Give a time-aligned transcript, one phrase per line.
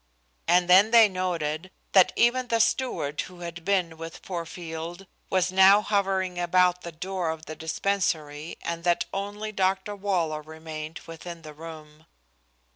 [0.47, 5.51] And then they noted that even the steward who had been with poor Field was
[5.51, 9.95] now hovering about the door of the dispensary and that only Dr.
[9.95, 12.07] Waller remained within the room.